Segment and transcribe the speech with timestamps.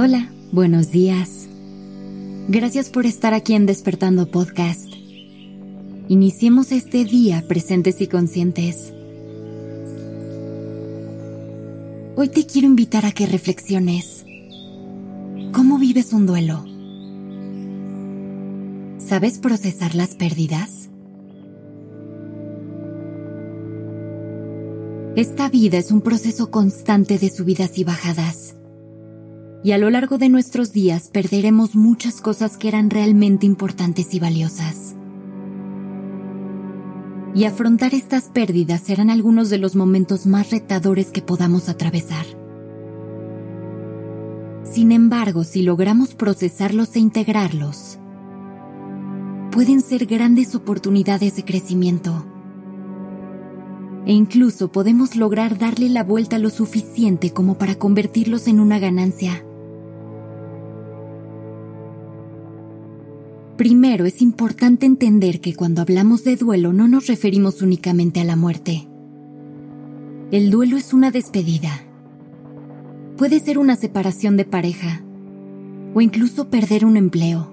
[0.00, 1.48] Hola, buenos días.
[2.46, 4.86] Gracias por estar aquí en Despertando Podcast.
[6.06, 8.92] Iniciemos este día presentes y conscientes.
[12.14, 14.24] Hoy te quiero invitar a que reflexiones.
[15.50, 16.64] ¿Cómo vives un duelo?
[19.04, 20.90] ¿Sabes procesar las pérdidas?
[25.16, 28.57] Esta vida es un proceso constante de subidas y bajadas
[29.62, 34.20] y a lo largo de nuestros días perderemos muchas cosas que eran realmente importantes y
[34.20, 34.94] valiosas.
[37.34, 42.26] Y afrontar estas pérdidas serán algunos de los momentos más retadores que podamos atravesar.
[44.64, 47.98] Sin embargo, si logramos procesarlos e integrarlos,
[49.50, 52.26] pueden ser grandes oportunidades de crecimiento.
[54.06, 59.44] E incluso podemos lograr darle la vuelta lo suficiente como para convertirlos en una ganancia.
[63.58, 68.36] Primero es importante entender que cuando hablamos de duelo no nos referimos únicamente a la
[68.36, 68.86] muerte.
[70.30, 71.82] El duelo es una despedida.
[73.16, 75.02] Puede ser una separación de pareja
[75.92, 77.52] o incluso perder un empleo.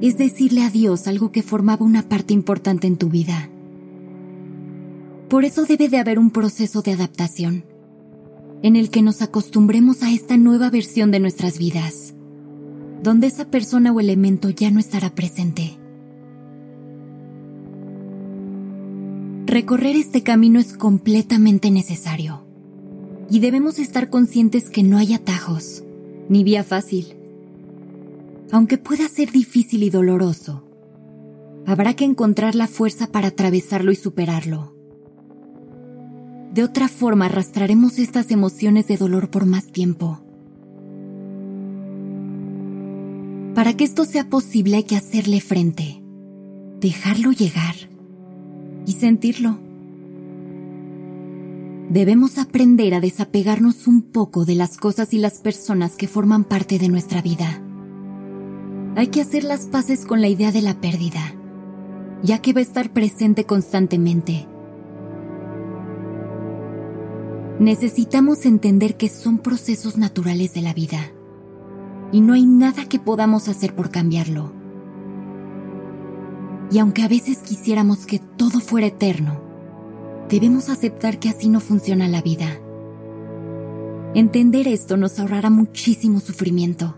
[0.00, 3.50] Es decirle adiós a algo que formaba una parte importante en tu vida.
[5.28, 7.64] Por eso debe de haber un proceso de adaptación
[8.62, 12.07] en el que nos acostumbremos a esta nueva versión de nuestras vidas
[13.02, 15.78] donde esa persona o elemento ya no estará presente.
[19.46, 22.44] Recorrer este camino es completamente necesario
[23.30, 25.84] y debemos estar conscientes que no hay atajos,
[26.28, 27.16] ni vía fácil.
[28.50, 30.64] Aunque pueda ser difícil y doloroso,
[31.66, 34.74] habrá que encontrar la fuerza para atravesarlo y superarlo.
[36.52, 40.27] De otra forma arrastraremos estas emociones de dolor por más tiempo
[43.58, 46.00] Para que esto sea posible hay que hacerle frente,
[46.78, 47.74] dejarlo llegar
[48.86, 49.58] y sentirlo.
[51.90, 56.78] Debemos aprender a desapegarnos un poco de las cosas y las personas que forman parte
[56.78, 57.60] de nuestra vida.
[58.94, 61.34] Hay que hacer las paces con la idea de la pérdida,
[62.22, 64.46] ya que va a estar presente constantemente.
[67.58, 71.10] Necesitamos entender que son procesos naturales de la vida
[72.12, 74.52] y no hay nada que podamos hacer por cambiarlo.
[76.70, 79.40] Y aunque a veces quisiéramos que todo fuera eterno,
[80.28, 82.48] debemos aceptar que así no funciona la vida.
[84.14, 86.96] Entender esto nos ahorrará muchísimo sufrimiento.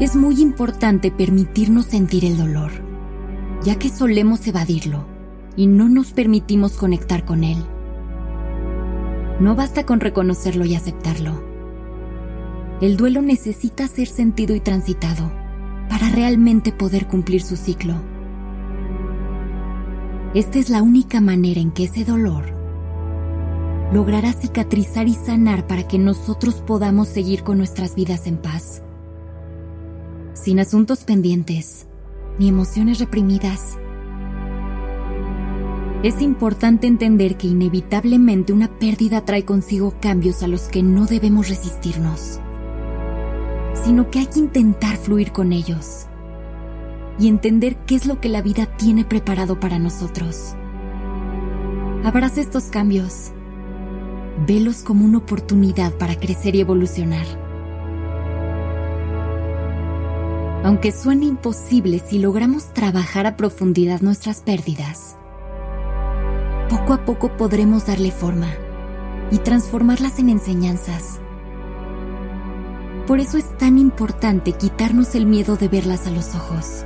[0.00, 2.72] Es muy importante permitirnos sentir el dolor,
[3.62, 5.06] ya que solemos evadirlo
[5.56, 7.58] y no nos permitimos conectar con él.
[9.38, 11.51] No basta con reconocerlo y aceptarlo
[12.82, 15.30] el duelo necesita ser sentido y transitado
[15.88, 17.94] para realmente poder cumplir su ciclo.
[20.34, 22.52] Esta es la única manera en que ese dolor
[23.92, 28.82] logrará cicatrizar y sanar para que nosotros podamos seguir con nuestras vidas en paz,
[30.34, 31.86] sin asuntos pendientes
[32.40, 33.78] ni emociones reprimidas.
[36.02, 41.48] Es importante entender que inevitablemente una pérdida trae consigo cambios a los que no debemos
[41.48, 42.41] resistirnos
[43.84, 46.06] sino que hay que intentar fluir con ellos
[47.18, 50.54] y entender qué es lo que la vida tiene preparado para nosotros.
[52.04, 53.32] Abraza estos cambios.
[54.46, 57.26] Velos como una oportunidad para crecer y evolucionar.
[60.64, 65.16] Aunque suene imposible si logramos trabajar a profundidad nuestras pérdidas,
[66.70, 68.48] poco a poco podremos darle forma
[69.30, 71.11] y transformarlas en enseñanzas.
[73.06, 76.84] Por eso es tan importante quitarnos el miedo de verlas a los ojos.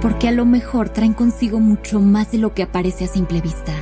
[0.00, 3.72] Porque a lo mejor traen consigo mucho más de lo que aparece a simple vista.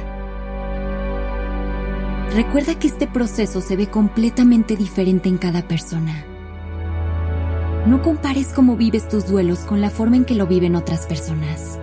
[2.34, 6.24] Recuerda que este proceso se ve completamente diferente en cada persona.
[7.86, 11.78] No compares cómo vives tus duelos con la forma en que lo viven otras personas.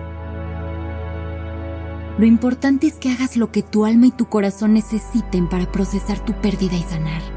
[2.18, 6.18] Lo importante es que hagas lo que tu alma y tu corazón necesiten para procesar
[6.24, 7.35] tu pérdida y sanar.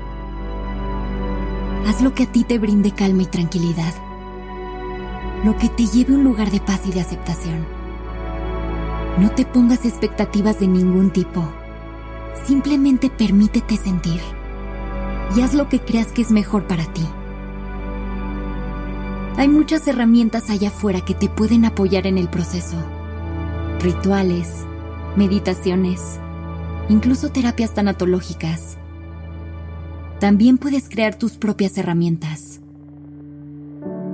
[1.87, 3.93] Haz lo que a ti te brinde calma y tranquilidad.
[5.43, 7.65] Lo que te lleve a un lugar de paz y de aceptación.
[9.17, 11.47] No te pongas expectativas de ningún tipo.
[12.45, 14.21] Simplemente permítete sentir.
[15.35, 17.05] Y haz lo que creas que es mejor para ti.
[19.37, 22.75] Hay muchas herramientas allá afuera que te pueden apoyar en el proceso.
[23.79, 24.65] Rituales,
[25.15, 26.19] meditaciones,
[26.89, 28.78] incluso terapias tanatológicas.
[30.19, 32.59] También puedes crear tus propias herramientas.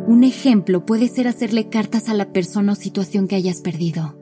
[0.08, 4.16] Un ejemplo puede ser hacerle cartas a la persona o situación que hayas perdido.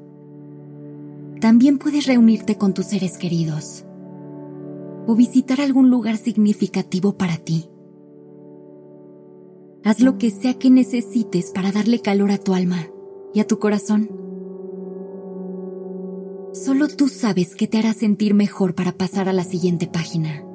[1.42, 3.84] También puedes reunirte con tus seres queridos
[5.06, 7.70] o visitar algún lugar significativo para ti.
[9.84, 12.88] Haz lo que sea que necesites para darle calor a tu alma
[13.34, 14.10] y a tu corazón.
[16.54, 20.46] Solo tú sabes qué te hará sentir mejor para pasar a la siguiente página.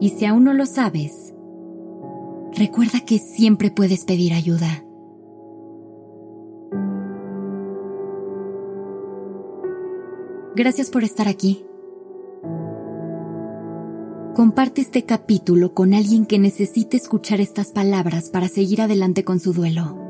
[0.00, 1.34] Y si aún no lo sabes,
[2.52, 4.84] recuerda que siempre puedes pedir ayuda.
[10.56, 11.64] Gracias por estar aquí.
[14.34, 19.52] Comparte este capítulo con alguien que necesite escuchar estas palabras para seguir adelante con su
[19.52, 20.09] duelo.